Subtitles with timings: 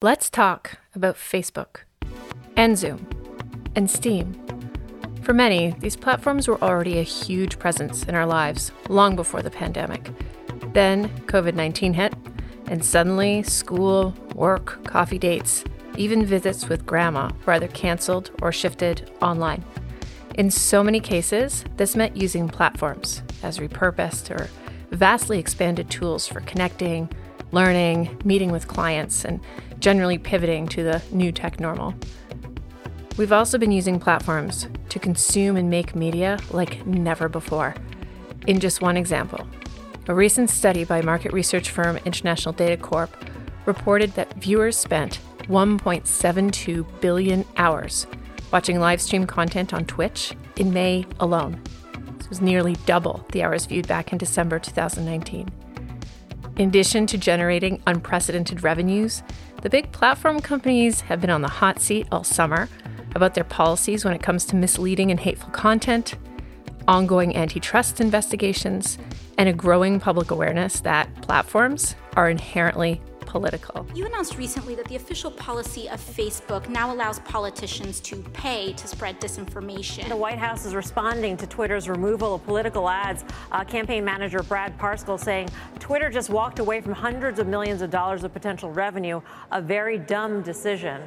[0.00, 1.78] Let's talk about Facebook
[2.56, 3.04] and Zoom
[3.74, 4.32] and Steam.
[5.22, 9.50] For many, these platforms were already a huge presence in our lives long before the
[9.50, 10.08] pandemic.
[10.72, 12.14] Then COVID 19 hit,
[12.66, 15.64] and suddenly school, work, coffee dates,
[15.96, 19.64] even visits with grandma were either canceled or shifted online.
[20.36, 24.48] In so many cases, this meant using platforms as repurposed or
[24.92, 27.10] vastly expanded tools for connecting,
[27.52, 29.40] learning, meeting with clients, and
[29.80, 31.94] generally pivoting to the new tech normal.
[33.16, 37.74] We've also been using platforms to consume and make media like never before.
[38.46, 39.46] In just one example,
[40.06, 43.10] a recent study by market research firm International Data Corp
[43.66, 48.06] reported that viewers spent 1.72 billion hours
[48.52, 51.60] watching live stream content on Twitch in May alone.
[52.16, 55.48] This was nearly double the hours viewed back in December 2019.
[56.58, 59.22] In addition to generating unprecedented revenues,
[59.62, 62.68] the big platform companies have been on the hot seat all summer
[63.14, 66.16] about their policies when it comes to misleading and hateful content,
[66.88, 68.98] ongoing antitrust investigations,
[69.38, 73.86] and a growing public awareness that platforms are inherently political.
[73.94, 78.88] You announced recently that the official policy of Facebook now allows politicians to pay to
[78.88, 80.08] spread disinformation.
[80.08, 83.24] The White House is responding to Twitter's removal of political ads.
[83.52, 87.90] Uh, campaign manager Brad Parscale saying Twitter just walked away from hundreds of millions of
[87.90, 89.20] dollars of potential revenue.
[89.52, 91.02] A very dumb decision.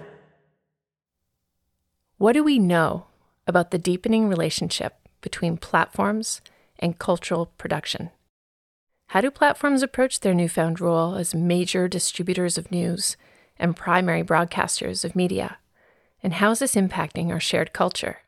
[2.17, 3.07] What do we know
[3.47, 6.41] about the deepening relationship between platforms
[6.77, 8.11] and cultural production?
[9.11, 13.17] How do platforms approach their newfound role as major distributors of news
[13.59, 15.57] and primary broadcasters of media?
[16.23, 18.19] And how is this impacting our shared culture?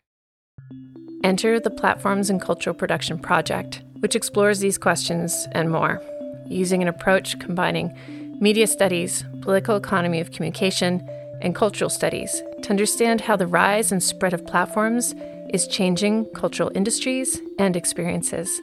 [1.24, 6.04] Enter the Platforms and Cultural Production Project, which explores these questions and more,
[6.48, 7.98] using an approach combining
[8.42, 11.00] media studies, political economy of communication,
[11.42, 15.16] and cultural studies to understand how the rise and spread of platforms
[15.54, 18.60] is changing cultural industries and experiences.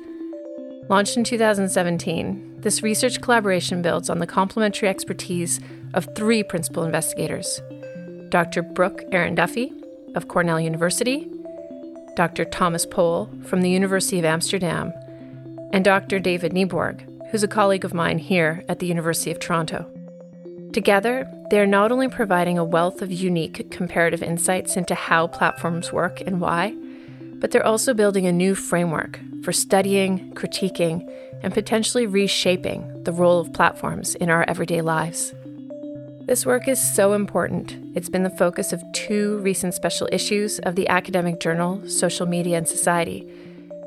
[0.90, 5.60] Launched in 2017, this research collaboration builds on the complementary expertise
[5.94, 7.62] of three principal investigators
[8.28, 8.62] Dr.
[8.62, 9.72] Brooke Erin Duffy
[10.16, 11.30] of Cornell University,
[12.16, 12.44] Dr.
[12.44, 14.92] Thomas Poell from the University of Amsterdam,
[15.72, 16.18] and Dr.
[16.18, 19.86] David Nieborg, who's a colleague of mine here at the University of Toronto.
[20.72, 25.92] Together, they are not only providing a wealth of unique comparative insights into how platforms
[25.92, 26.74] work and why,
[27.38, 31.08] but they're also building a new framework for studying, critiquing,
[31.42, 35.34] and potentially reshaping the role of platforms in our everyday lives.
[36.26, 37.76] This work is so important.
[37.96, 42.56] It's been the focus of two recent special issues of the academic journal Social Media
[42.56, 43.28] and Society,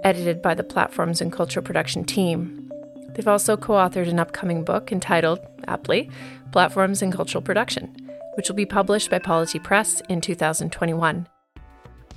[0.03, 2.69] edited by the Platforms and Cultural Production team.
[3.13, 6.09] They've also co authored an upcoming book entitled, aptly,
[6.51, 7.95] Platforms and Cultural Production,
[8.35, 11.27] which will be published by Polity Press in 2021.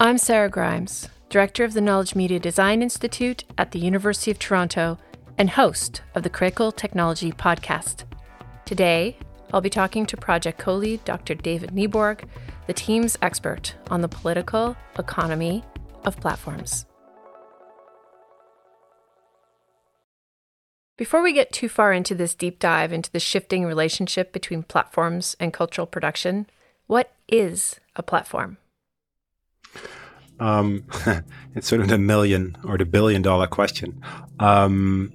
[0.00, 1.08] I'm Sara Grimes.
[1.28, 4.96] Director of the Knowledge Media Design Institute at the University of Toronto,
[5.38, 8.04] and host of the Critical Technology Podcast.
[8.64, 9.18] Today,
[9.52, 11.34] I'll be talking to project co lead Dr.
[11.34, 12.24] David Nieborg,
[12.66, 15.64] the team's expert on the political economy
[16.04, 16.86] of platforms.
[20.96, 25.36] Before we get too far into this deep dive into the shifting relationship between platforms
[25.38, 26.46] and cultural production,
[26.86, 28.56] what is a platform?
[30.38, 30.84] Um,
[31.54, 34.00] it's sort of the million or the billion dollar question.
[34.38, 35.12] Um,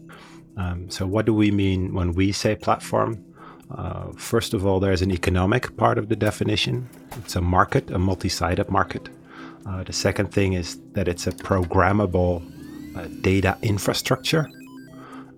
[0.58, 3.24] um, so, what do we mean when we say platform?
[3.70, 6.90] Uh, first of all, there's an economic part of the definition.
[7.18, 9.10] It's a market, a multi sided market.
[9.66, 12.42] Uh, the second thing is that it's a programmable
[12.98, 14.50] uh, data infrastructure.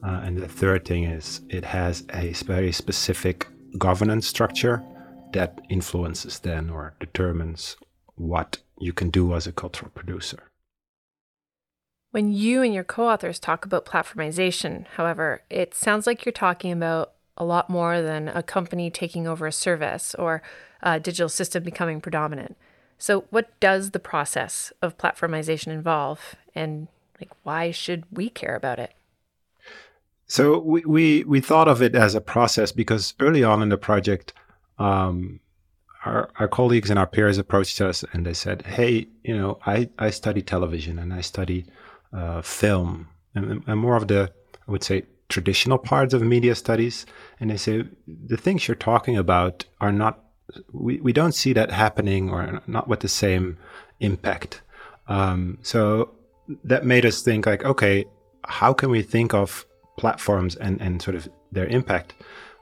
[0.03, 4.83] Uh, and the third thing is it has a very specific governance structure
[5.33, 7.77] that influences then or determines
[8.15, 10.43] what you can do as a cultural producer.
[12.11, 16.71] When you and your co authors talk about platformization, however, it sounds like you're talking
[16.71, 20.43] about a lot more than a company taking over a service or
[20.81, 22.55] a digital system becoming predominant.
[22.99, 26.87] So, what does the process of platformization involve, and
[27.19, 28.93] like why should we care about it?
[30.27, 33.77] So we, we, we thought of it as a process because early on in the
[33.77, 34.33] project,
[34.79, 35.39] um,
[36.05, 39.89] our, our colleagues and our peers approached us and they said, "Hey, you know, I,
[39.97, 41.65] I study television and I study
[42.11, 44.31] uh, film and, and, more of the
[44.67, 47.05] I would say traditional parts of media studies."
[47.39, 50.23] And they say the things you're talking about are not
[50.71, 53.57] we, we don't see that happening or not with the same
[53.99, 54.61] impact.
[55.07, 56.11] Um, so
[56.63, 58.05] that made us think like, okay,
[58.45, 59.65] how can we think of
[59.97, 62.13] platforms and, and sort of their impact?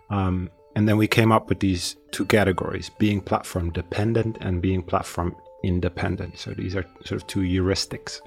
[0.09, 0.49] Um,
[0.81, 5.35] And then we came up with these two categories being platform dependent and being platform
[5.63, 6.39] independent.
[6.39, 8.19] So these are sort of two heuristics.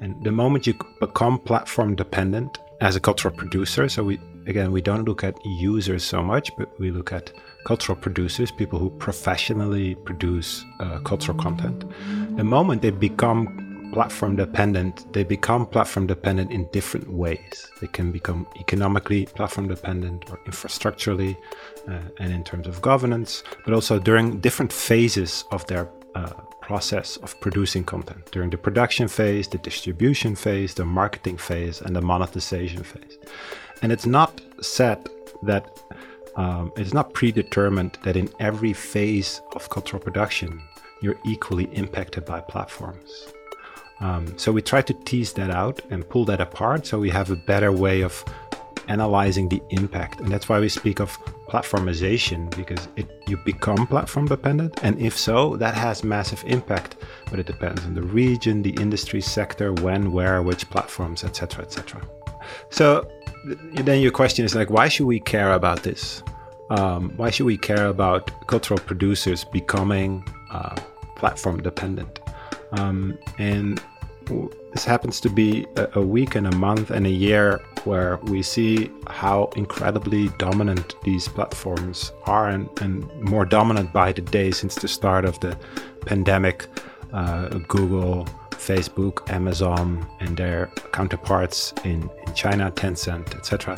[0.00, 4.18] And the moment you become platform dependent as a cultural producer, so we
[4.48, 7.32] again we don't look at users so much, but we look at
[7.64, 11.84] cultural producers, people who professionally produce uh, cultural content.
[12.36, 13.63] The moment they become
[13.94, 17.70] platform dependent, they become platform dependent in different ways.
[17.80, 21.36] They can become economically platform dependent or infrastructurally
[21.88, 27.18] uh, and in terms of governance, but also during different phases of their uh, process
[27.18, 32.02] of producing content during the production phase, the distribution phase, the marketing phase, and the
[32.02, 33.16] monetization phase.
[33.80, 35.08] And it's not said
[35.42, 35.64] that
[36.34, 40.60] um, it's not predetermined that in every phase of cultural production
[41.00, 43.33] you're equally impacted by platforms.
[44.04, 47.30] Um, so we try to tease that out and pull that apart so we have
[47.30, 48.22] a better way of
[48.88, 50.20] analyzing the impact.
[50.20, 51.16] And that's why we speak of
[51.48, 54.78] platformization because it, you become platform dependent.
[54.82, 56.96] And if so, that has massive impact.
[57.30, 62.02] But it depends on the region, the industry sector, when, where, which platforms, etc., etc.
[62.68, 63.10] So
[63.72, 66.22] then your question is like, why should we care about this?
[66.68, 70.76] Um, why should we care about cultural producers becoming uh,
[71.16, 72.20] platform dependent?
[72.72, 73.80] Um, and
[74.72, 78.90] this happens to be a, week and a month and a year where we see
[79.06, 84.88] how incredibly dominant these platforms are and, and more dominant by the day since the
[84.88, 85.56] start of the
[86.06, 86.66] pandemic.
[87.12, 93.76] Uh, Google, Facebook, Amazon, and their counterparts in, in China, Tencent, etc.,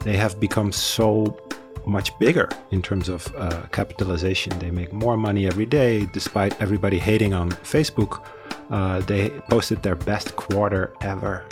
[0.00, 1.36] they have become so
[1.84, 4.58] much bigger in terms of uh, capitalization.
[4.58, 8.24] They make more money every day, despite everybody hating on Facebook.
[8.70, 11.44] Uh, they posted their best quarter ever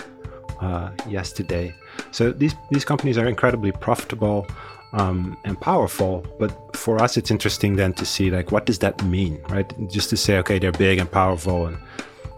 [0.60, 1.74] uh, yesterday.
[2.10, 4.46] So these these companies are incredibly profitable
[4.92, 6.26] um, and powerful.
[6.38, 9.72] But for us, it's interesting then to see like what does that mean, right?
[9.90, 11.78] Just to say, okay, they're big and powerful and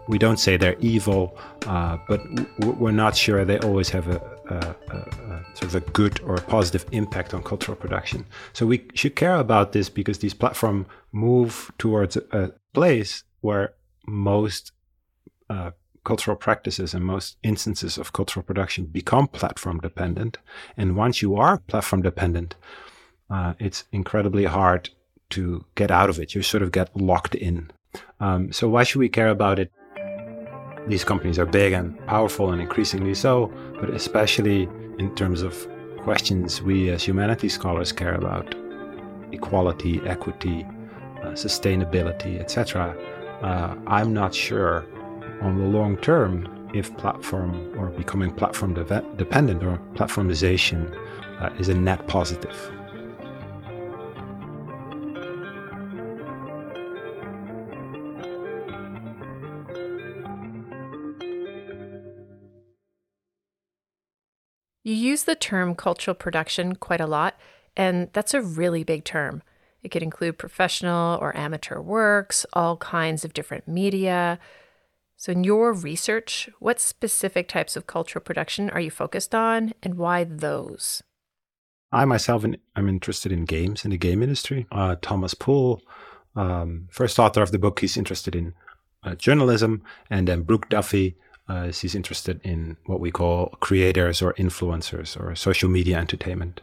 [0.09, 1.37] we don't say they're evil,
[1.67, 2.19] uh, but
[2.79, 6.41] we're not sure they always have a, a, a, sort of a good or a
[6.41, 8.25] positive impact on cultural production.
[8.53, 13.73] So we should care about this because these platforms move towards a place where
[14.09, 14.71] most
[15.49, 15.71] uh,
[16.03, 20.37] cultural practices and most instances of cultural production become platform dependent.
[20.77, 22.55] And once you are platform dependent,
[23.29, 24.89] uh, it's incredibly hard
[25.31, 26.33] to get out of it.
[26.33, 27.71] You sort of get locked in.
[28.19, 29.71] Um, so why should we care about it?
[30.89, 34.63] these companies are big and powerful and increasingly so, but especially
[34.97, 35.67] in terms of
[35.99, 38.55] questions we as humanities scholars care about
[39.31, 40.65] equality, equity,
[41.21, 42.95] uh, sustainability, etc.
[43.41, 44.85] Uh, I'm not sure
[45.41, 50.93] on the long term if platform or becoming platform de- dependent or platformization
[51.39, 52.71] uh, is a net positive.
[64.83, 67.39] You use the term cultural production quite a lot,
[67.77, 69.43] and that's a really big term.
[69.81, 74.39] It could include professional or amateur works, all kinds of different media.
[75.15, 79.95] So, in your research, what specific types of cultural production are you focused on, and
[79.95, 81.03] why those?
[81.91, 84.67] I myself am interested in games in the game industry.
[84.71, 85.81] Uh, Thomas Poell,
[86.35, 88.53] um, first author of the book, he's interested in
[89.03, 91.15] uh, journalism, and then Brooke Duffy,
[91.47, 96.61] uh, she's interested in what we call creators or influencers or social media entertainment.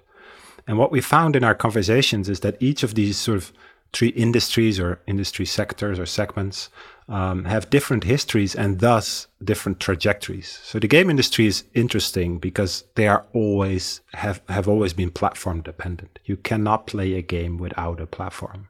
[0.67, 3.53] And what we found in our conversations is that each of these sort of
[3.93, 6.69] three industries or industry sectors or segments
[7.09, 10.59] um, have different histories and thus different trajectories.
[10.65, 15.61] So the game industry is interesting because they are always have, have always been platform
[15.63, 16.19] dependent.
[16.25, 18.69] You cannot play a game without a platform.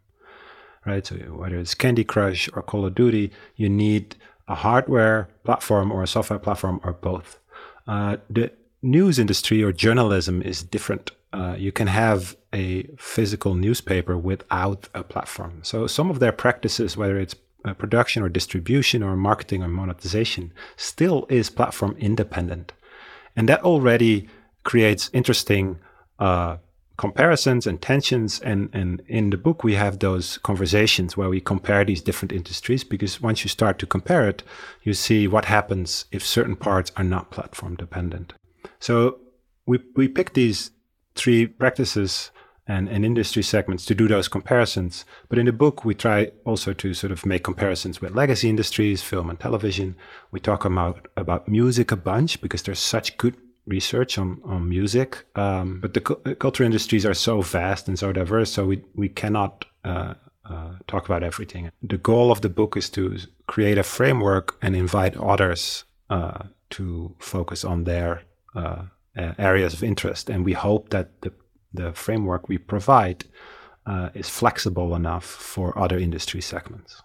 [0.85, 1.05] Right?
[1.05, 6.03] So whether it's Candy Crush or Call of Duty, you need a hardware platform or
[6.03, 7.39] a software platform or both.
[7.89, 11.11] Uh, the news industry or journalism is different.
[11.37, 15.61] Uh, you can have a physical newspaper without a platform.
[15.63, 20.51] So some of their practices, whether it's uh, production or distribution or marketing or monetization,
[20.77, 22.73] still is platform independent,
[23.37, 24.29] and that already
[24.63, 25.79] creates interesting
[26.19, 26.57] uh,
[26.97, 28.41] comparisons and tensions.
[28.41, 32.83] And and in the book we have those conversations where we compare these different industries
[32.83, 34.43] because once you start to compare it
[34.85, 38.33] you see what happens if certain parts are not platform dependent.
[38.79, 39.19] So
[39.67, 40.71] we we pick these
[41.17, 42.31] three practices
[42.69, 46.73] and, and industry segments to do those comparisons but in the book we try also
[46.73, 49.97] to sort of make comparisons with legacy industries film and television
[50.31, 55.25] we talk about about music a bunch because there's such good research on, on music,
[55.35, 59.09] um, but the cu- culture industries are so vast and so diverse, so we, we
[59.09, 60.15] cannot uh,
[60.49, 61.71] uh, talk about everything.
[61.83, 67.15] The goal of the book is to create a framework and invite others uh, to
[67.19, 68.23] focus on their
[69.17, 70.31] uh, areas of interest.
[70.31, 71.33] And we hope that the,
[71.73, 73.25] the framework we provide
[73.87, 77.03] uh, is flexible enough for other industry segments.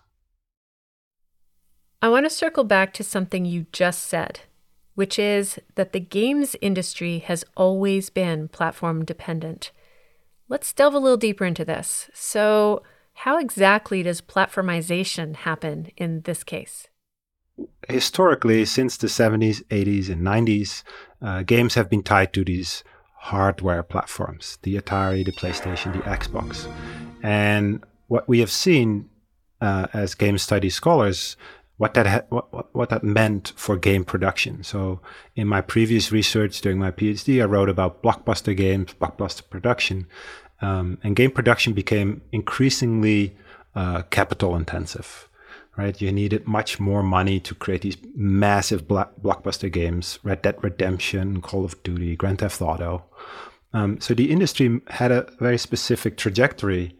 [2.02, 4.42] I want to circle back to something you just said,
[4.96, 9.72] which is that the games industry has always been platform dependent.
[10.50, 12.10] Let's delve a little deeper into this.
[12.14, 12.82] So,
[13.14, 16.88] how exactly does platformization happen in this case?
[17.88, 20.84] Historically, since the 70s, 80s, and 90s,
[21.22, 22.84] uh, games have been tied to these
[23.16, 26.72] hardware platforms the Atari, the PlayStation, the Xbox.
[27.22, 29.10] And what we have seen
[29.62, 31.38] uh, as game study scholars,
[31.78, 34.64] what that ha- what, what that meant for game production.
[34.64, 35.02] So,
[35.36, 40.08] in my previous research during my PhD, I wrote about blockbuster games, blockbuster production,
[40.62, 43.36] um, and game production became increasingly
[43.76, 45.30] uh, capital intensive
[45.78, 46.02] right?
[46.02, 51.66] You needed much more money to create these massive blockbuster games, Red Dead Redemption, Call
[51.66, 53.06] of Duty, Grand Theft Auto.
[53.74, 56.96] Um, so the industry had a very specific trajectory,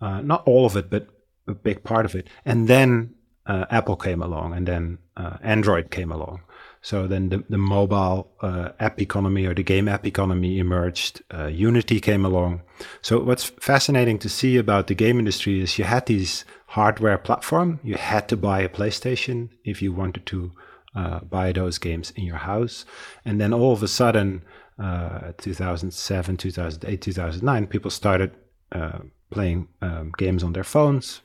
[0.00, 1.08] uh, not all of it, but
[1.46, 2.28] a big part of it.
[2.44, 3.14] And then
[3.46, 6.40] uh, Apple came along, and then uh, Android came along.
[6.84, 11.22] So then the, the mobile uh, app economy or the game app economy emerged.
[11.32, 12.60] Uh, Unity came along.
[13.00, 17.80] So what's fascinating to see about the game industry is you had these hardware platform.
[17.82, 20.52] You had to buy a PlayStation if you wanted to
[20.94, 22.84] uh, buy those games in your house.
[23.24, 24.42] And then all of a sudden,
[24.78, 28.32] uh, 2007, 2008, 2009, people started
[28.72, 28.98] uh,
[29.30, 31.22] playing um, games on their phones.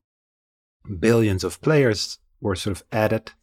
[1.00, 3.34] Billions of players were sort of added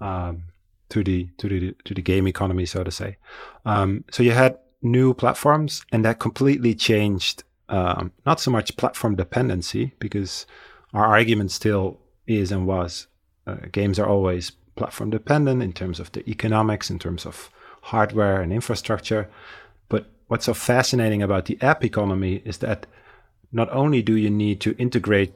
[0.00, 0.46] um,
[0.90, 3.16] to the to the to the game economy, so to say.
[3.64, 7.44] Um, so you had new platforms, and that completely changed.
[7.68, 10.46] Um, not so much platform dependency because
[10.92, 13.06] our argument still is and was
[13.46, 17.50] uh, games are always platform dependent in terms of the economics, in terms of
[17.82, 19.28] hardware and infrastructure.
[19.88, 22.86] But what's so fascinating about the app economy is that
[23.52, 25.32] not only do you need to integrate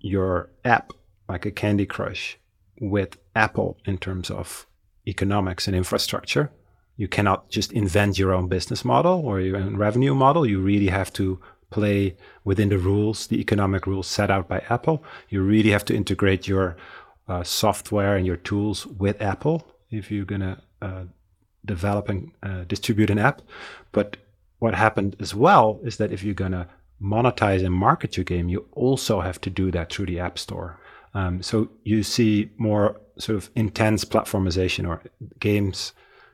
[0.00, 0.92] your app,
[1.28, 2.38] like a Candy Crush,
[2.80, 4.66] with Apple in terms of
[5.08, 6.50] economics and infrastructure,
[6.96, 10.44] you cannot just invent your own business model or your own revenue model.
[10.44, 15.04] You really have to play within the rules, the economic rules set out by Apple.
[15.28, 16.76] You really have to integrate your
[17.28, 21.04] uh, software and your tools with Apple if you're going to uh,
[21.64, 23.42] develop and uh, distribute an app.
[23.92, 24.16] But
[24.58, 26.66] what happened as well is that if you're going to
[27.00, 30.80] monetize and market your game, you also have to do that through the App Store.
[31.14, 35.02] Um, so you see more sort of intense platformization or
[35.38, 35.92] games,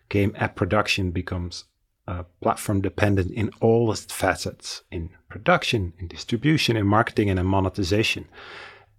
[0.09, 1.65] game app production becomes
[2.07, 7.47] uh, platform dependent in all its facets in production, in distribution, in marketing, and in
[7.47, 8.27] monetization.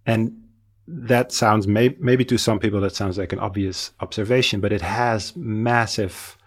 [0.06, 0.42] And
[0.88, 4.82] that sounds may- maybe to some people that sounds like an obvious observation, but it
[4.82, 6.38] has massive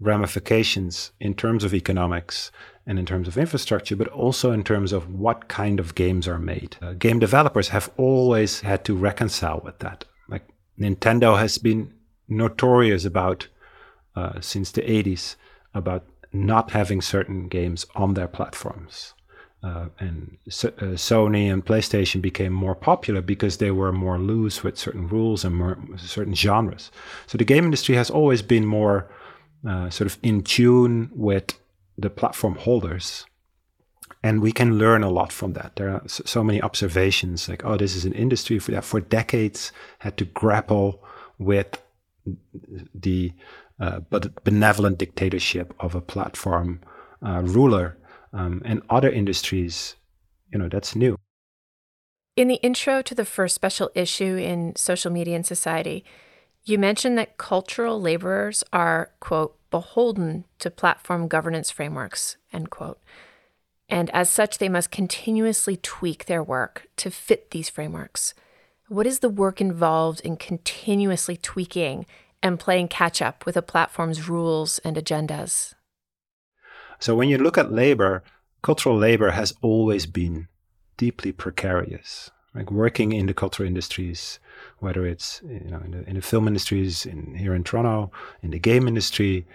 [0.00, 2.50] ramifications in terms of economics
[2.86, 6.38] and in terms of infrastructure, but also in terms of what kind of games are
[6.38, 6.76] made.
[6.82, 10.04] Uh, game developers have always had to reconcile with that.
[10.78, 11.92] Nintendo has been
[12.28, 13.48] notorious about
[14.16, 15.36] uh, since the 80s
[15.74, 19.14] about not having certain games on their platforms.
[19.62, 24.64] Uh, and so, uh, Sony and PlayStation became more popular because they were more loose
[24.64, 26.90] with certain rules and more, certain genres.
[27.26, 29.08] So the game industry has always been more
[29.68, 31.56] uh, sort of in tune with
[31.96, 33.24] the platform holders.
[34.22, 35.76] And we can learn a lot from that.
[35.76, 40.16] There are so many observations like, oh, this is an industry that for decades had
[40.18, 41.02] to grapple
[41.38, 41.82] with
[42.94, 43.32] the
[43.80, 46.80] uh, but benevolent dictatorship of a platform
[47.26, 47.96] uh, ruler.
[48.32, 49.96] Um, and other industries,
[50.52, 51.16] you know, that's new.
[52.34, 56.02] In the intro to the first special issue in Social Media and Society,
[56.64, 63.00] you mentioned that cultural laborers are, quote, beholden to platform governance frameworks, end quote.
[63.92, 68.32] And as such, they must continuously tweak their work to fit these frameworks.
[68.88, 72.06] What is the work involved in continuously tweaking
[72.42, 75.74] and playing catch up with a platform's rules and agendas.
[76.98, 78.22] So, when you look at labor,
[78.62, 80.48] cultural labor has always been
[80.96, 82.30] deeply precarious.
[82.54, 84.38] Like working in the cultural industries,
[84.78, 88.10] whether it's you know in the, in the film industries, in here in Toronto,
[88.42, 89.46] in the game industry,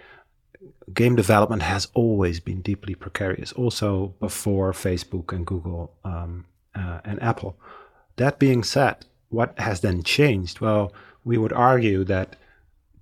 [0.93, 3.51] game development has always been deeply precarious.
[3.53, 6.45] Also before Facebook and Google um,
[6.75, 7.57] uh, and Apple.
[8.17, 10.59] That being said, what has then changed?
[10.59, 12.37] Well, we would argue that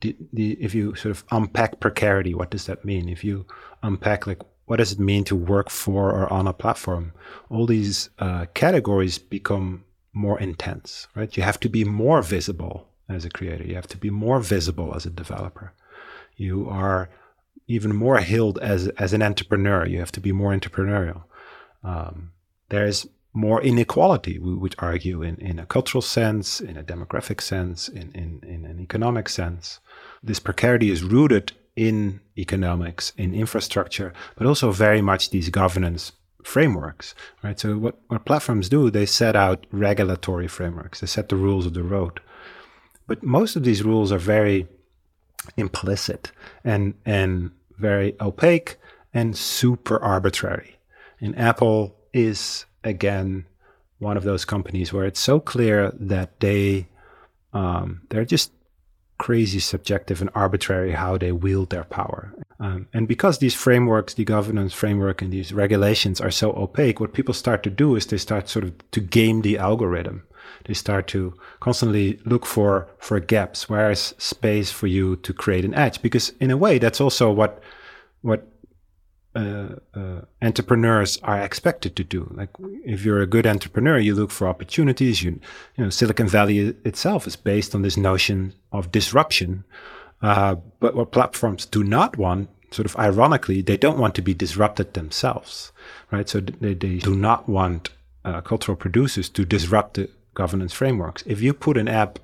[0.01, 3.07] the, the, if you sort of unpack precarity, what does that mean?
[3.07, 3.45] If you
[3.83, 7.13] unpack like what does it mean to work for or on a platform,
[7.49, 11.35] all these uh, categories become more intense, right?
[11.37, 13.63] You have to be more visible as a creator.
[13.63, 15.73] You have to be more visible as a developer.
[16.35, 17.09] You are
[17.67, 19.85] even more held as as an entrepreneur.
[19.85, 21.23] You have to be more entrepreneurial.
[21.83, 22.31] Um,
[22.69, 27.89] there's more inequality, we would argue, in, in a cultural sense, in a demographic sense,
[27.89, 29.79] in, in, in an economic sense.
[30.23, 37.13] This precarity is rooted in economics, in infrastructure, but also very much these governance frameworks,
[37.43, 37.59] right?
[37.59, 41.73] So what, what platforms do, they set out regulatory frameworks, they set the rules of
[41.73, 42.21] the road.
[43.05, 44.65] But most of these rules are very
[45.57, 46.31] implicit
[46.63, 48.77] and, and very opaque
[49.13, 50.77] and super arbitrary.
[51.19, 53.45] And Apple is again
[53.99, 56.87] one of those companies where it's so clear that they
[57.53, 58.51] um, they're just
[59.17, 62.33] crazy subjective and arbitrary how they wield their power.
[62.59, 67.13] Um, and because these frameworks, the governance framework and these regulations are so opaque, what
[67.13, 70.23] people start to do is they start sort of to game the algorithm.
[70.65, 73.69] They start to constantly look for for gaps.
[73.69, 76.01] Where is space for you to create an edge?
[76.01, 77.61] Because in a way, that's also what
[78.21, 78.47] what
[79.35, 82.31] uh, uh, entrepreneurs are expected to do.
[82.35, 82.49] Like
[82.85, 85.23] if you're a good entrepreneur, you look for opportunities.
[85.23, 85.41] You,
[85.75, 89.65] you know, Silicon Valley itself is based on this notion of disruption.
[90.21, 94.33] Uh, but what platforms do not want, sort of ironically, they don't want to be
[94.33, 95.73] disrupted themselves,
[96.11, 96.29] right?
[96.29, 97.89] So they, they do not want
[98.23, 101.23] uh, cultural producers to disrupt the governance frameworks.
[101.25, 102.19] If you put an app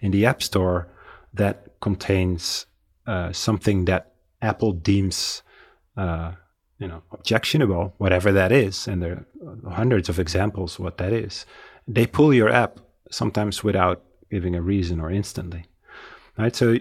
[0.00, 0.88] in the App Store
[1.32, 2.66] that contains
[3.06, 5.42] uh, something that Apple deems
[5.96, 6.32] uh,
[6.78, 11.46] you know objectionable, whatever that is, and there are hundreds of examples what that is.
[11.86, 15.66] They pull your app sometimes without giving a reason or instantly,
[16.36, 16.54] right?
[16.54, 16.78] So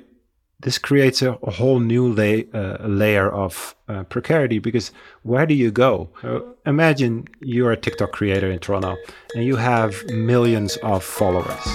[0.62, 4.92] this creates a, a whole new uh, layer of uh, precarity because
[5.24, 6.10] where do you go?
[6.22, 8.96] So imagine you're a TikTok creator in Toronto
[9.36, 11.66] and you have millions of followers.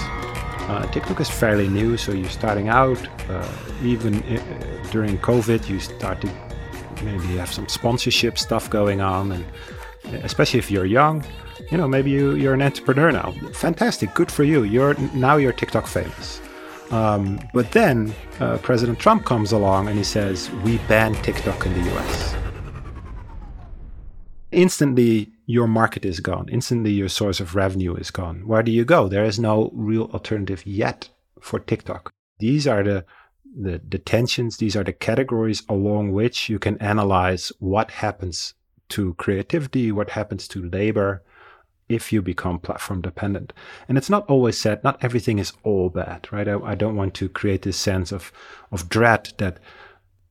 [0.69, 3.01] Uh, TikTok is fairly new, so you're starting out.
[3.29, 3.49] Uh,
[3.83, 6.31] even uh, during COVID, you start to
[7.05, 9.45] maybe have some sponsorship stuff going on and
[10.25, 11.25] especially if you're young
[11.71, 15.53] you know maybe you, you're an entrepreneur now fantastic good for you you're now you're
[15.53, 16.41] tiktok famous
[16.91, 21.73] um, but then uh, president trump comes along and he says we ban tiktok in
[21.75, 22.35] the us
[24.53, 26.49] instantly your market is gone.
[26.51, 28.47] Instantly your source of revenue is gone.
[28.47, 29.09] Where do you go?
[29.09, 31.09] There is no real alternative yet
[31.41, 32.11] for tiktok.
[32.39, 33.05] These are the
[33.59, 38.53] the, the tensions, these are the categories along which you can analyze what happens
[38.91, 41.23] to creativity, what happens to labor
[41.89, 43.53] if you become platform dependent.
[43.89, 46.49] And it's not always said, not everything is all bad, right?
[46.49, 48.33] I, I don't want to create this sense of,
[48.73, 49.59] of dread that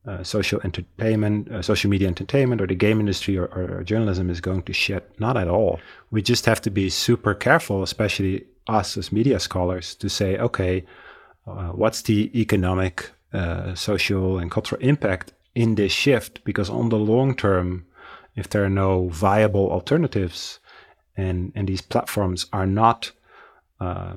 [0.06, 4.40] uh, social entertainment, uh, social media entertainment, or the game industry or, or, journalism is
[4.40, 5.18] going to shit.
[5.18, 5.80] Not at all.
[6.12, 10.84] We just have to be super careful, especially us as media scholars, to say, okay,
[11.46, 16.98] uh, what's the economic uh, social and cultural impact in this shift because on the
[16.98, 17.86] long term
[18.36, 20.60] if there are no viable alternatives
[21.16, 23.12] and and these platforms are not
[23.80, 24.16] uh,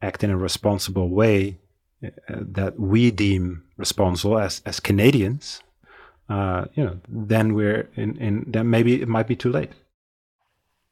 [0.00, 1.58] act in a responsible way
[2.04, 5.62] uh, that we deem responsible as as Canadians
[6.28, 9.70] uh, you know then we're in in then maybe it might be too late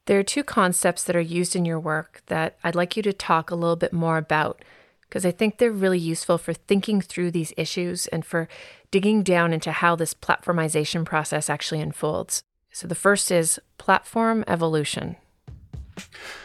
[0.07, 3.12] there are two concepts that are used in your work that I'd like you to
[3.12, 4.64] talk a little bit more about
[5.03, 8.49] because I think they're really useful for thinking through these issues and for
[8.90, 12.43] digging down into how this platformization process actually unfolds.
[12.73, 15.16] So the first is platform evolution.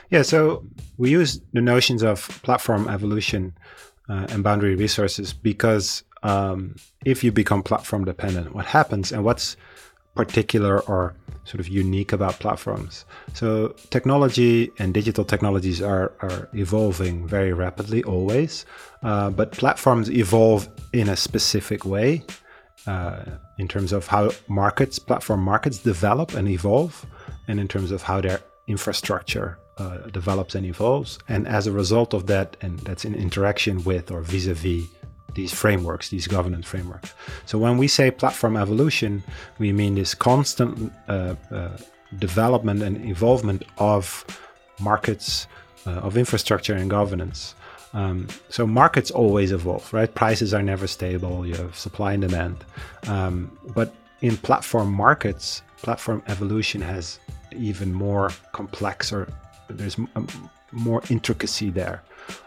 [0.10, 0.66] Yeah, so
[0.98, 3.54] we use the notions of platform evolution
[4.10, 9.58] uh, and boundary resources because um, if you become platform dependent, what happens and what's
[10.16, 11.14] particular or
[11.44, 13.06] sort of unique about platforms.
[13.34, 18.66] So technology and digital technologies are, are evolving very rapidly always,
[19.04, 22.24] uh, but platforms evolve in a specific way
[22.88, 23.24] uh,
[23.60, 27.06] in terms of how markets, platform markets develop and evolve,
[27.48, 31.20] and in terms of how their infrastructure uh, develops and evolves.
[31.28, 34.88] And as a result of that, and that's in interaction with or vis-a-vis
[35.34, 37.14] these frameworks, these governance frameworks.
[37.46, 39.24] So when we say platform evolution,
[39.60, 41.78] we mean this constant uh, uh,
[42.18, 44.26] development and involvement of
[44.80, 45.48] markets,
[45.86, 47.54] uh, of infrastructure and governance.
[47.94, 50.14] Um, so markets always evolve, right?
[50.14, 51.46] Prices are never stable.
[51.46, 52.66] You have supply and demand.
[53.08, 57.20] Um, but in platform markets, platform evolution has
[57.56, 59.28] even more complex or
[59.70, 59.98] there's
[60.72, 62.04] more intricacy there.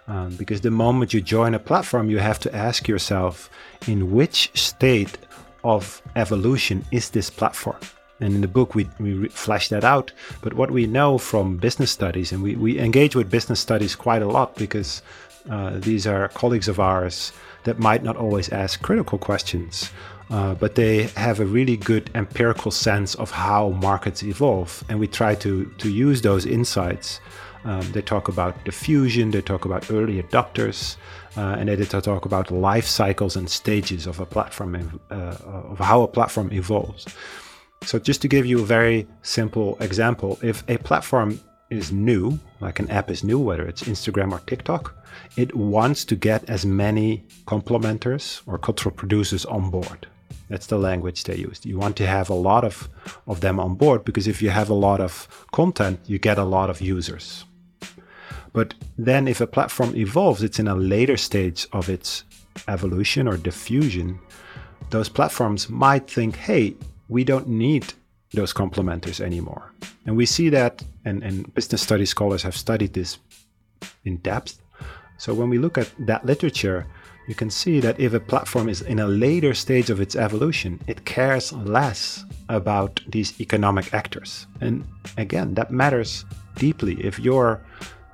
[0.09, 3.51] Um, because the moment you join a platform, you have to ask yourself
[3.87, 5.19] in which state
[5.65, 7.79] of evolution is this platform?
[8.21, 10.13] And in the book, we, we flesh that out.
[10.43, 14.23] But what we know from business studies, and we, we engage with business studies quite
[14.23, 15.03] a lot because
[15.49, 17.33] uh, these are colleagues of ours
[17.65, 19.91] that might not always ask critical questions,
[20.31, 24.85] uh, but they have a really good empirical sense of how markets evolve.
[24.89, 27.21] And we try to, to use those insights.
[27.65, 30.97] Um, they talk about diffusion, they talk about early adopters,
[31.37, 36.03] uh, and they talk about life cycles and stages of a platform, uh, of how
[36.03, 37.07] a platform evolves.
[37.85, 42.81] So, just to give you a very simple example, if a platform is new, like
[42.81, 44.95] an app is new, whether it's Instagram or TikTok,
[45.37, 50.07] it wants to get as many complementers or cultural producers on board.
[50.49, 51.67] That's the language they used.
[51.67, 52.89] You want to have a lot of,
[53.27, 56.45] of them on board because if you have a lot of content, you get a
[56.45, 57.45] lot of users.
[58.53, 62.25] But then, if a platform evolves, it's in a later stage of its
[62.67, 64.19] evolution or diffusion.
[64.91, 66.75] Those platforms might think, hey,
[67.09, 67.93] we don't need
[68.33, 69.73] those complementers anymore.
[70.07, 73.19] And we see that, and, and business studies scholars have studied this
[74.05, 74.61] in depth.
[75.19, 76.87] So when we look at that literature,
[77.29, 80.81] you can see that if a platform is in a later stage of its evolution,
[80.87, 84.47] it cares less about these economic actors.
[84.63, 84.83] And
[85.19, 86.25] again, that matters
[86.57, 86.95] deeply.
[87.05, 87.61] If you're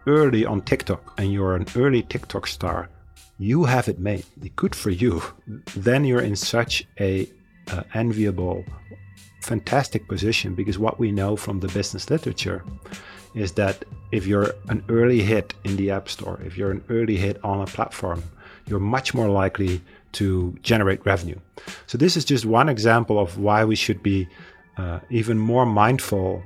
[0.09, 2.89] early on TikTok and you're an early TikTok star,
[3.39, 4.25] you have it made.
[4.57, 5.23] Good for you.
[5.77, 7.31] Then you're in such a
[7.71, 8.65] uh, enviable,
[9.43, 12.65] fantastic position because what we know from the business literature
[13.37, 17.17] is that if you're an early hit in the App Store, if you're an early
[17.17, 18.23] hit on a platform,
[18.67, 19.81] you're much more likely
[20.13, 21.39] to generate revenue.
[21.87, 24.29] So, this is just one example of why we should be
[24.77, 26.43] uh, even more mindful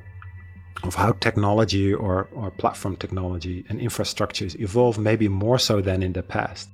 [0.84, 6.12] of how technology or, or platform technology and infrastructures evolve, maybe more so than in
[6.12, 6.68] the past.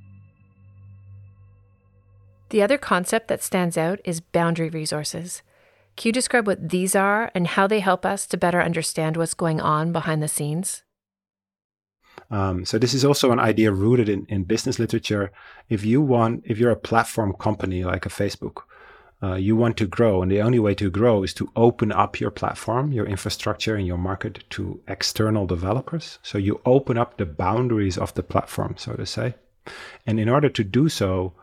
[2.50, 5.42] The other concept that stands out is boundary resources.
[5.96, 9.35] Can you describe what these are and how they help us to better understand what's
[9.35, 10.83] going on behind the scenes?
[12.35, 15.31] Um, so this is also an idea rooted in, in business literature.
[15.68, 18.64] If you want, if you're a platform company like a Facebook,
[19.23, 22.18] uh, you want to grow, and the only way to grow is to open up
[22.18, 26.18] your platform, your infrastructure, and your market to external developers.
[26.23, 29.35] So you open up the boundaries of the platform, so to say.
[30.05, 31.35] And in order to do so,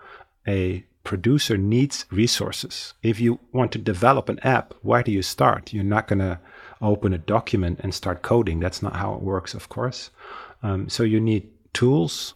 [0.45, 2.93] a producer needs resources.
[3.01, 5.71] If you want to develop an app, where do you start?
[5.73, 6.39] You're not going to
[6.81, 8.59] open a document and start coding.
[8.59, 10.11] That's not how it works, of course.
[10.63, 12.33] Um, so you need tools,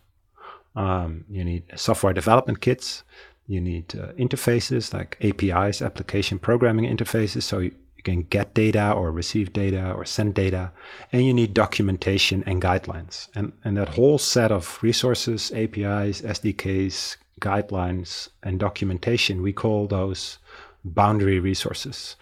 [0.75, 3.03] um, you need software development kits,
[3.47, 8.91] you need uh, interfaces like APIs, application programming interfaces, so you, you can get data
[8.91, 10.71] or receive data or send data,
[11.11, 13.29] and you need documentation and guidelines.
[13.35, 20.39] And, and that whole set of resources, APIs, SDKs, guidelines, and documentation, we call those
[20.83, 22.15] boundary resources.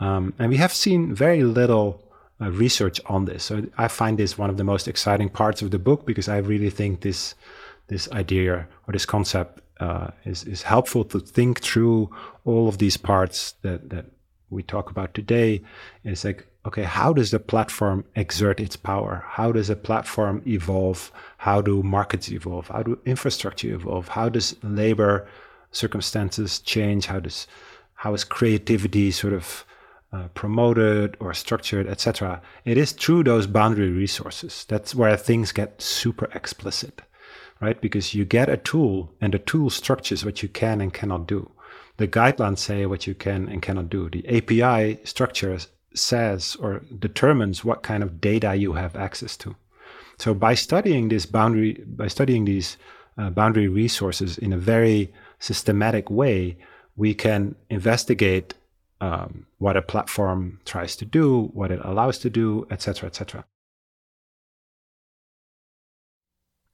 [0.00, 2.03] Um, and we have seen very little
[2.40, 3.44] uh, research on this.
[3.44, 6.38] So I find this one of the most exciting parts of the book because I
[6.38, 7.34] really think this
[7.88, 12.10] this idea or this concept uh, is is helpful to think through
[12.44, 14.06] all of these parts that that
[14.50, 15.62] we talk about today.
[16.04, 19.24] It's like okay, how does the platform exert its power?
[19.28, 21.12] How does a platform evolve?
[21.36, 22.68] How do markets evolve?
[22.68, 24.08] How do infrastructure evolve?
[24.08, 25.28] How does labor
[25.72, 27.06] circumstances change?
[27.06, 27.46] How does
[27.94, 29.64] how is creativity sort of
[30.14, 32.40] uh, promoted or structured, etc.
[32.64, 34.64] It is through those boundary resources.
[34.68, 37.02] That's where things get super explicit,
[37.60, 37.80] right?
[37.80, 41.50] Because you get a tool and the tool structures what you can and cannot do.
[41.96, 44.08] The guidelines say what you can and cannot do.
[44.08, 45.58] The API structure
[45.94, 49.56] says or determines what kind of data you have access to.
[50.18, 52.76] So by studying this boundary, by studying these
[53.18, 56.56] uh, boundary resources in a very systematic way,
[56.96, 58.54] we can investigate
[59.00, 63.44] um, what a platform tries to do, what it allows to do, etc., etc.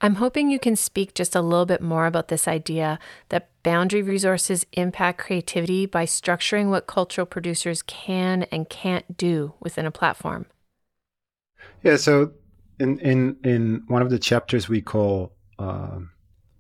[0.02, 4.00] I'm hoping you can speak just a little bit more about this idea that boundary
[4.00, 10.46] resources impact creativity by structuring what cultural producers can and can't do within a platform.
[11.83, 12.33] Yeah, so
[12.78, 15.98] in in in one of the chapters we call uh,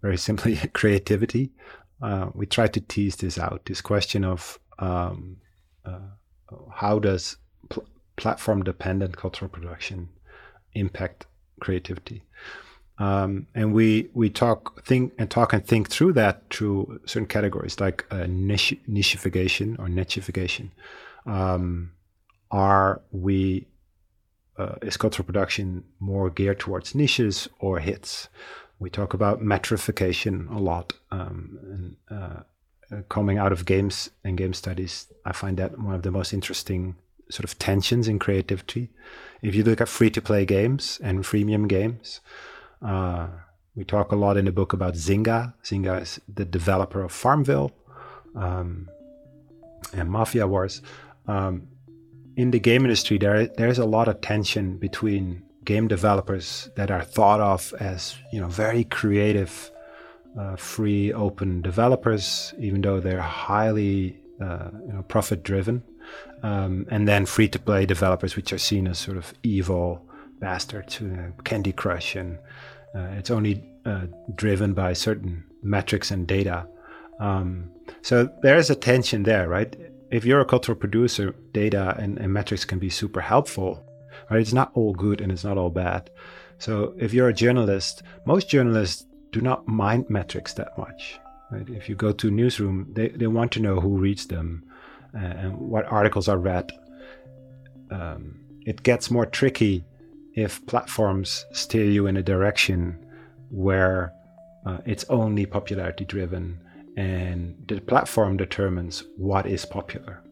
[0.02, 1.52] very simply creativity,
[2.02, 3.62] uh, we try to tease this out.
[3.64, 5.38] This question of um,
[6.72, 7.36] how does
[7.68, 10.08] pl- platform dependent cultural production
[10.74, 11.26] impact
[11.60, 12.22] creativity?
[12.98, 17.80] Um, and we we talk think and talk and think through that through certain categories
[17.80, 20.70] like uh, niche, nicheification or nicheification.
[21.24, 21.92] Um,
[22.50, 23.66] are we
[24.58, 28.28] uh, is cultural production more geared towards niches or hits?
[28.78, 30.92] We talk about metrification a lot.
[31.10, 32.40] Um, and, uh,
[33.08, 36.96] coming out of games and game studies, I find that one of the most interesting
[37.30, 38.90] sort of tensions in creativity.
[39.42, 42.20] If you look at free to play games and freemium games,
[42.82, 43.28] uh,
[43.74, 45.54] we talk a lot in the book about Zynga.
[45.64, 47.72] Zynga is the developer of Farmville
[48.34, 48.90] um,
[49.92, 50.82] and Mafia Wars.
[51.26, 51.68] Um,
[52.36, 57.04] in the game industry, there there's a lot of tension between game developers that are
[57.04, 59.70] thought of as you know very creative,
[60.38, 65.82] uh, free, open developers, even though they're highly uh, you know profit driven,
[66.42, 70.04] um, and then free to play developers, which are seen as sort of evil
[70.38, 72.38] bastards, uh, Candy Crush, and
[72.94, 76.66] uh, it's only uh, driven by certain metrics and data.
[77.18, 77.70] Um,
[78.02, 79.76] so there is a tension there, right?
[80.10, 83.84] if you're a cultural producer, data and, and metrics can be super helpful.
[84.30, 84.40] Right?
[84.40, 86.10] It's not all good and it's not all bad.
[86.58, 91.20] So if you're a journalist, most journalists do not mind metrics that much.
[91.50, 91.68] Right?
[91.68, 94.64] If you go to newsroom, they, they want to know who reads them
[95.14, 96.72] uh, and what articles are read.
[97.90, 99.84] Um, it gets more tricky
[100.34, 103.04] if platforms steer you in a direction
[103.50, 104.12] where
[104.64, 106.60] uh, it's only popularity driven
[106.96, 110.22] and the platform determines what is popular.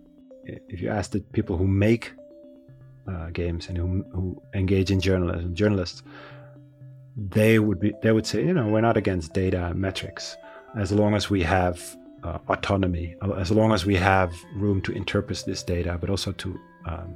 [0.44, 2.12] If you ask the people who make
[3.10, 6.02] uh, games and who, who engage in journalism, journalists,
[7.18, 10.36] they would be they would say, you know, we're not against data metrics
[10.76, 15.42] as long as we have uh, autonomy, as long as we have room to interpret
[15.46, 17.14] this data, but also to um,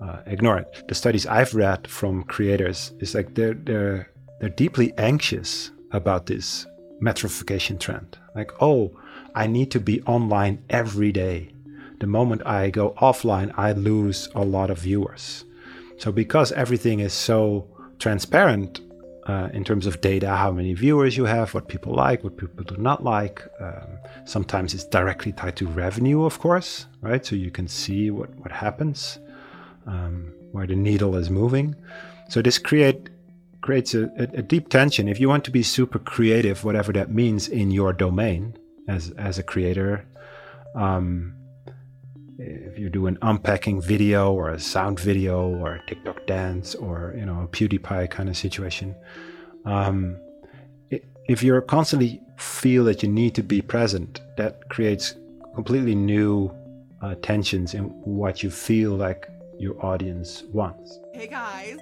[0.00, 0.84] uh, ignore it.
[0.88, 4.10] The studies I've read from creators is like they're they're
[4.40, 6.66] they're deeply anxious about this
[7.00, 8.16] metrification trend.
[8.34, 8.98] Like, oh,
[9.34, 11.50] I need to be online every day.
[12.00, 15.44] The moment I go offline, I lose a lot of viewers.
[15.98, 17.66] So, because everything is so
[17.98, 18.80] transparent
[19.28, 22.64] uh, in terms of data, how many viewers you have, what people like, what people
[22.64, 27.24] do not like, um, sometimes it's directly tied to revenue, of course, right?
[27.24, 29.18] So you can see what, what happens,
[29.86, 31.76] um, where the needle is moving.
[32.30, 33.10] So, this create
[33.60, 35.08] creates a, a, deep tension.
[35.08, 39.38] If you want to be super creative, whatever that means in your domain as as
[39.38, 40.06] a creator,
[40.74, 41.34] um,
[42.38, 47.14] if you do an unpacking video or a sound video or a TikTok dance or
[47.16, 48.94] you know a PewDiePie kind of situation,
[49.64, 50.16] um,
[51.28, 55.16] if you're constantly feel that you need to be present, that creates
[55.54, 56.50] completely new
[57.02, 60.98] uh, tensions in what you feel like your audience wants.
[61.12, 61.78] Hey guys,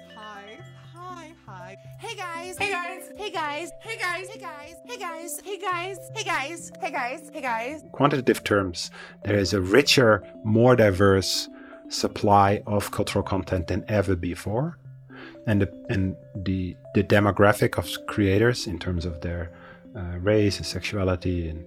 [1.47, 1.77] Hey
[2.17, 2.57] guys.
[2.57, 3.09] Hey guys.
[3.15, 3.71] Hey guys.
[3.79, 4.27] Hey guys.
[4.29, 4.75] Hey guys.
[4.85, 5.39] Hey guys.
[5.45, 6.11] Hey guys.
[6.13, 6.71] Hey guys.
[6.81, 7.31] Hey guys.
[7.33, 7.83] Hey guys.
[7.93, 8.91] Quantitative terms,
[9.23, 11.47] there is a richer, more diverse
[11.87, 14.77] supply of cultural content than ever before.
[15.45, 19.49] And the and the the demographic of creators in terms of their
[19.95, 21.63] uh, race and sexuality and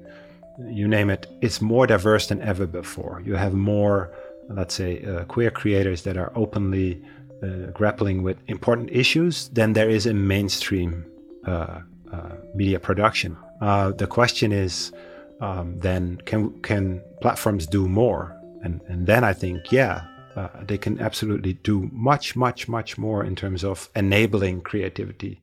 [0.76, 3.22] you name it, it's more diverse than ever before.
[3.24, 4.10] You have more,
[4.50, 7.02] let's say, uh, queer creators that are openly
[7.42, 11.06] uh, grappling with important issues than there is in mainstream
[11.46, 11.80] uh,
[12.12, 13.36] uh, media production.
[13.60, 14.92] Uh, the question is
[15.40, 18.36] um, then can can platforms do more?
[18.62, 20.04] And and then I think yeah
[20.36, 25.42] uh, they can absolutely do much much much more in terms of enabling creativity.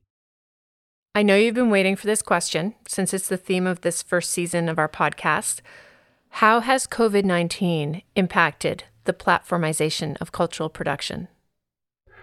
[1.16, 4.30] I know you've been waiting for this question since it's the theme of this first
[4.30, 5.62] season of our podcast.
[6.30, 11.28] How has COVID 19 impacted the platformization of cultural production?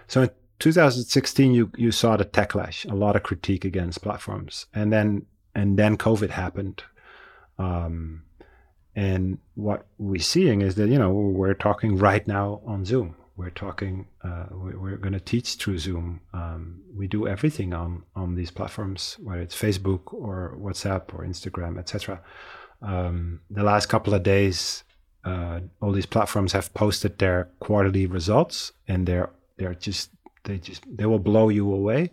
[0.07, 4.91] So in 2016, you you saw the techlash, a lot of critique against platforms, and
[4.91, 6.83] then and then COVID happened.
[7.57, 8.23] Um,
[8.95, 13.15] and what we're seeing is that you know we're talking right now on Zoom.
[13.37, 14.07] We're talking.
[14.23, 16.21] Uh, we're, going to teach through Zoom.
[16.33, 21.77] Um, we do everything on on these platforms, whether it's Facebook or WhatsApp or Instagram,
[21.77, 22.21] etc.
[22.81, 24.85] Um, the last couple of days,
[25.25, 30.11] uh, all these platforms have posted their quarterly results, and they're they're just
[30.43, 32.11] they just they will blow you away.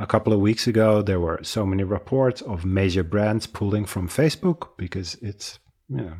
[0.00, 4.08] A couple of weeks ago, there were so many reports of major brands pulling from
[4.08, 6.14] Facebook because it's you know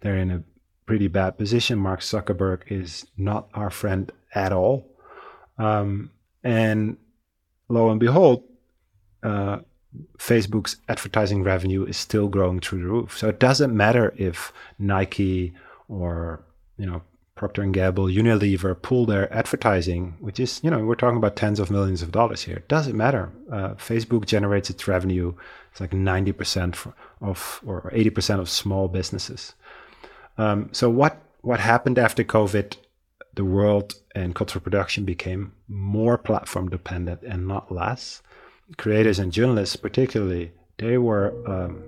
[0.00, 0.42] they're in a
[0.86, 1.78] pretty bad position.
[1.78, 4.90] Mark Zuckerberg is not our friend at all,
[5.58, 6.10] um,
[6.42, 6.96] and
[7.68, 8.44] lo and behold,
[9.22, 9.58] uh,
[10.18, 13.16] Facebook's advertising revenue is still growing through the roof.
[13.16, 15.54] So it doesn't matter if Nike
[15.88, 16.44] or
[16.76, 17.02] you know
[17.36, 21.60] Procter and Gamble, Unilever pull their advertising, which is, you know, we're talking about tens
[21.60, 22.56] of millions of dollars here.
[22.56, 23.30] It doesn't matter.
[23.52, 25.34] Uh, Facebook generates its revenue.
[25.70, 29.54] It's like 90% of or 80% of small businesses.
[30.38, 32.76] Um, so what what happened after COVID?
[33.36, 38.22] the world and cultural production became more platform dependent and not less,
[38.76, 41.84] creators and journalists, particularly, they were um,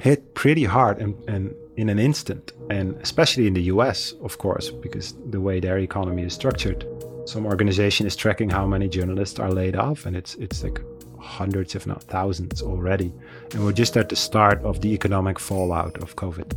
[0.00, 4.70] hit pretty hard and, and in an instant, and especially in the US, of course,
[4.70, 6.86] because the way their economy is structured.
[7.26, 10.80] Some organization is tracking how many journalists are laid off, and it's it's like
[11.18, 13.12] hundreds, if not thousands, already.
[13.52, 16.54] And we're just at the start of the economic fallout of COVID.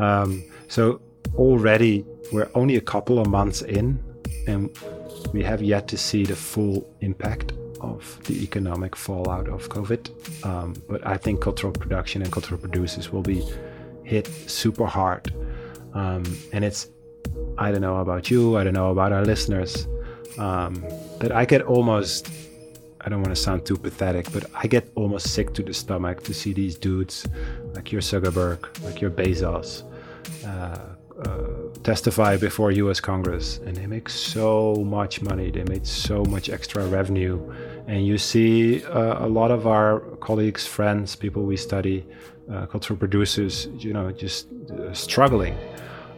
[0.00, 1.00] Um, so
[1.34, 4.02] already we're only a couple of months in,
[4.46, 4.70] and
[5.32, 10.44] we have yet to see the full impact of the economic fallout of COVID.
[10.44, 13.42] Um, but I think cultural production and cultural producers will be
[14.04, 15.32] hit super hard.
[15.94, 16.88] Um, and it's
[17.58, 19.86] I don't know about you, I don't know about our listeners,
[20.38, 20.84] um,
[21.18, 22.30] but I get almost,
[23.00, 26.22] I don't want to sound too pathetic, but I get almost sick to the stomach
[26.24, 27.26] to see these dudes
[27.74, 29.82] like your Zuckerberg, like your Bezos,
[30.46, 30.78] uh,
[31.22, 31.46] uh,
[31.82, 36.86] testify before US Congress and they make so much money, they made so much extra
[36.86, 37.38] revenue.
[37.90, 42.06] And you see uh, a lot of our colleagues, friends, people we study,
[42.48, 45.58] uh, cultural producers, you know, just uh, struggling.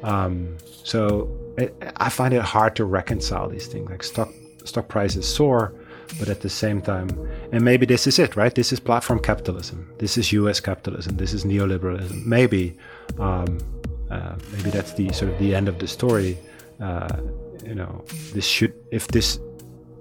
[0.02, 3.88] Um, so it, I find it hard to reconcile these things.
[3.88, 4.28] Like stock
[4.64, 5.72] stock prices soar,
[6.18, 7.08] but at the same time,
[7.52, 8.54] and maybe this is it, right?
[8.54, 9.90] This is platform capitalism.
[9.96, 10.60] This is U.S.
[10.60, 11.16] capitalism.
[11.16, 12.26] This is neoliberalism.
[12.26, 12.76] Maybe,
[13.18, 13.58] um,
[14.10, 16.36] uh, maybe that's the sort of the end of the story.
[16.82, 17.16] Uh,
[17.64, 18.04] you know,
[18.34, 19.38] this should if this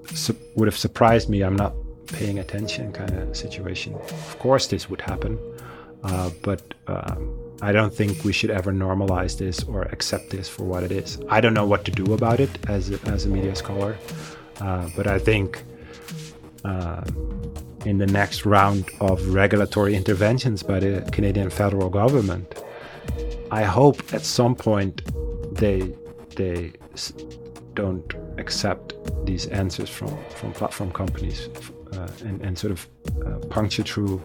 [0.07, 1.41] su- would have surprised me.
[1.41, 1.73] I'm not
[2.07, 3.93] paying attention kind of situation.
[3.95, 5.39] Of course, this would happen,
[6.03, 6.73] uh, but.
[6.87, 10.91] Um, I don't think we should ever normalize this or accept this for what it
[10.91, 11.19] is.
[11.29, 13.95] I don't know what to do about it as a, as a media scholar,
[14.59, 15.63] uh, but I think
[16.65, 17.03] uh,
[17.85, 22.55] in the next round of regulatory interventions by the Canadian federal government,
[23.51, 25.03] I hope at some point
[25.53, 25.93] they
[26.35, 26.73] they
[27.75, 28.93] don't accept
[29.25, 31.49] these answers from from platform companies
[31.93, 32.79] uh, and and sort of
[33.25, 34.21] uh, puncture through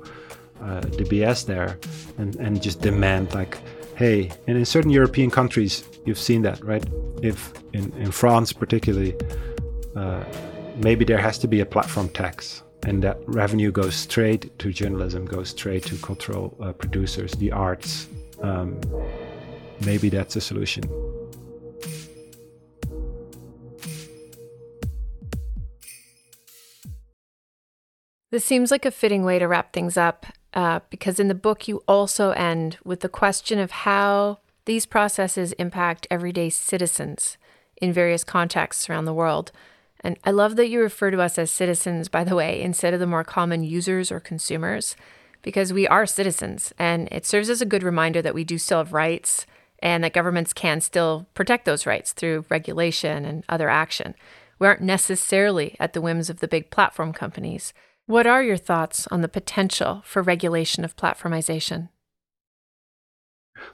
[0.62, 1.78] uh, the BS there
[2.18, 3.58] and, and just demand like,
[3.94, 6.84] hey, and in certain European countries, you've seen that, right?
[7.22, 9.14] If in, in France particularly,
[9.94, 10.24] uh,
[10.76, 15.26] maybe there has to be a platform tax and that revenue goes straight to journalism,
[15.26, 18.08] goes straight to cultural uh, producers, the arts.
[18.42, 18.80] Um,
[19.84, 20.84] maybe that's a solution.
[28.36, 31.68] This seems like a fitting way to wrap things up uh, because in the book
[31.68, 37.38] you also end with the question of how these processes impact everyday citizens
[37.80, 39.52] in various contexts around the world.
[40.00, 43.00] And I love that you refer to us as citizens, by the way, instead of
[43.00, 44.96] the more common users or consumers,
[45.40, 46.74] because we are citizens.
[46.78, 49.46] And it serves as a good reminder that we do still have rights
[49.78, 54.14] and that governments can still protect those rights through regulation and other action.
[54.58, 57.72] We aren't necessarily at the whims of the big platform companies.
[58.06, 61.88] What are your thoughts on the potential for regulation of platformization?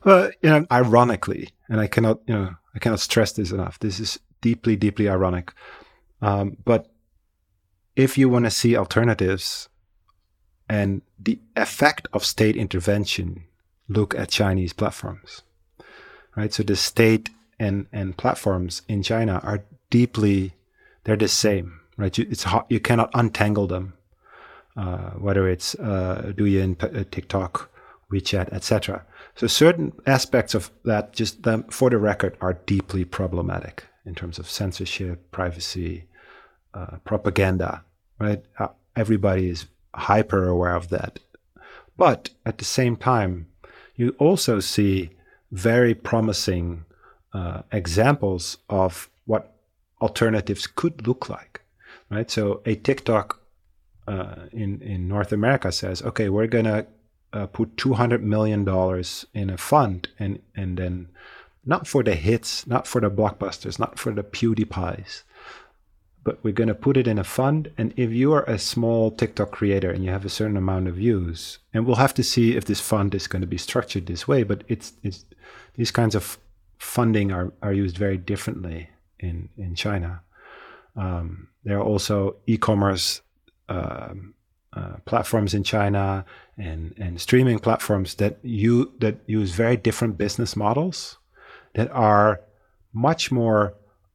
[0.05, 3.79] Well, you know, ironically, and I cannot, you know, I cannot stress this enough.
[3.79, 5.53] This is deeply, deeply ironic.
[6.23, 6.91] Um, but
[7.95, 9.69] if you want to see alternatives
[10.67, 13.45] and the effect of state intervention,
[13.89, 15.43] look at Chinese platforms,
[16.37, 16.55] right?
[16.55, 20.55] So the state and and platforms in China are deeply,
[21.05, 22.17] they're the same, right?
[22.17, 23.93] You, it's you cannot untangle them
[24.75, 27.71] whether it's uh, Douyin, uh, TikTok,
[28.13, 29.05] WeChat, etc.
[29.35, 34.39] So certain aspects of that, just them, for the record, are deeply problematic in terms
[34.39, 36.05] of censorship, privacy,
[36.75, 37.85] uh, propaganda.
[38.19, 38.45] Right?
[38.59, 41.19] Uh, everybody is hyper aware of that.
[41.97, 43.49] But at the same time,
[43.97, 45.11] you also see
[45.51, 46.85] very promising
[47.33, 49.55] uh, examples of what
[50.01, 51.61] alternatives could look like.
[52.11, 52.31] Right?
[52.31, 53.42] So a TikTok
[54.07, 56.87] uh, in in North America says, okay, we're gonna
[57.33, 61.09] uh, put two hundred million dollars in a fund, and and then
[61.65, 65.23] not for the hits, not for the blockbusters, not for the PewDiePies,
[66.25, 67.71] but we're gonna put it in a fund.
[67.79, 70.97] And if you are a small TikTok creator and you have a certain amount of
[70.97, 74.27] views, and we'll have to see if this fund is going to be structured this
[74.27, 75.25] way, but it's it's
[75.75, 76.39] these kinds of
[76.79, 78.89] funding are are used very differently
[79.21, 80.21] in in China.
[80.97, 83.23] Um, there are also e-commerce
[85.05, 86.25] platforms in China
[86.57, 91.19] and and streaming platforms that you that use very different business models
[91.75, 92.41] that are
[92.93, 93.75] much more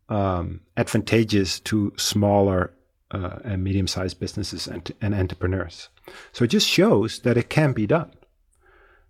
[0.10, 2.74] um, advantageous to smaller
[3.12, 5.90] uh, and medium-sized businesses and, and entrepreneurs.
[6.32, 8.12] So it just shows that it can be done,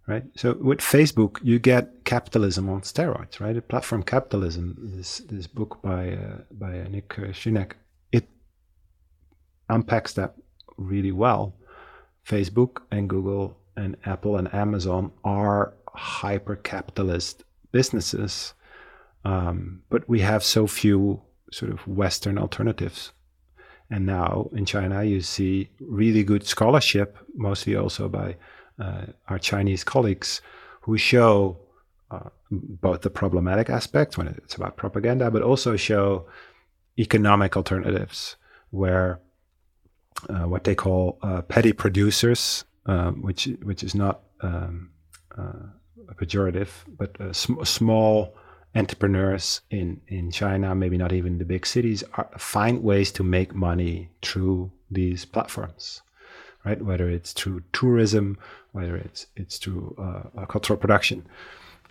[0.07, 0.23] right?
[0.35, 3.57] So with Facebook, you get capitalism on steroids, right?
[3.57, 4.75] A platform capitalism.
[4.77, 7.75] This this book by uh, by Nick it
[9.69, 10.35] unpacks that
[10.77, 11.53] really well.
[12.25, 18.53] Facebook and Google and Apple and Amazon are hyper capitalist businesses,
[19.23, 23.11] um, but we have so few sort of Western alternatives.
[23.89, 28.35] And now in China, you see really good scholarship, mostly also by
[28.79, 30.41] uh, our Chinese colleagues,
[30.81, 31.57] who show
[32.11, 36.25] uh, both the problematic aspects when it's about propaganda, but also show
[36.99, 38.35] economic alternatives
[38.71, 39.19] where
[40.29, 44.89] uh, what they call uh, petty producers, um, which which is not um,
[45.37, 45.67] uh,
[46.15, 48.35] pejorative, but uh, sm- small
[48.75, 53.53] entrepreneurs in in China, maybe not even the big cities, are, find ways to make
[53.53, 56.01] money through these platforms,
[56.65, 56.81] right?
[56.81, 58.37] Whether it's through tourism,
[58.71, 59.95] whether it's it's through
[60.49, 61.25] cultural production.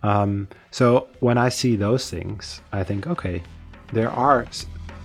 [0.03, 3.43] Um, so when I see those things, I think, okay,
[3.93, 4.47] there are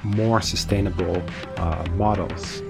[0.03, 1.21] more sustainable
[1.57, 2.61] uh, models.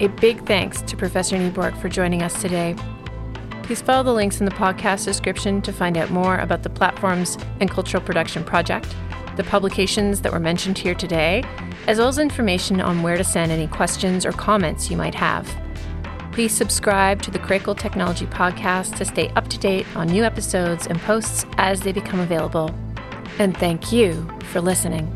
[0.00, 2.74] A big thanks to Professor Nieborg for joining us today.
[3.62, 7.36] Please follow the links in the podcast description to find out more about the Platforms
[7.60, 8.96] and Cultural Production Project,
[9.36, 11.44] the publications that were mentioned here today,
[11.86, 15.46] as well as information on where to send any questions or comments you might have.
[16.32, 20.86] Please subscribe to the Critical Technology Podcast to stay up to date on new episodes
[20.86, 22.74] and posts as they become available.
[23.38, 25.14] And thank you for listening.